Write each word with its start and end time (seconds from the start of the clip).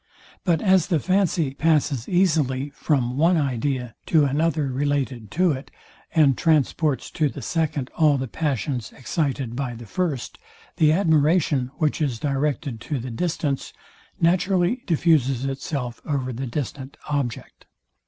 But 0.43 0.63
as 0.63 0.87
the 0.87 0.99
fancy 0.99 1.53
passes 1.53 2.09
easily 2.09 2.71
from 2.71 3.17
one 3.17 3.37
idea 3.37 3.93
to 4.07 4.25
another 4.25 4.67
related 4.71 5.29
to 5.33 5.51
it, 5.51 5.69
and 6.15 6.35
transports 6.35 7.11
to 7.11 7.29
the 7.29 7.43
second 7.43 7.91
all 7.95 8.17
the 8.17 8.27
passions 8.27 8.91
excited 8.93 9.55
by 9.55 9.75
the 9.75 9.85
first, 9.85 10.39
the 10.77 10.91
admiration, 10.91 11.69
which 11.77 12.01
is 12.01 12.17
directed 12.17 12.81
to 12.81 12.97
the 12.97 13.11
distance, 13.11 13.73
naturally 14.19 14.81
diffuses 14.87 15.45
itself 15.45 16.01
over 16.03 16.33
the 16.33 16.47
distant 16.47 16.97
object. 17.07 17.67